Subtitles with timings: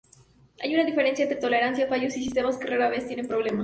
[0.63, 3.59] Hay una diferencia entre tolerancia a fallos y sistemas que rara vez tienen problemas.